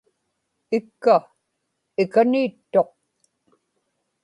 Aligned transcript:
ikka 0.77 1.15
ikani 2.03 2.41
ittuq 2.47 2.89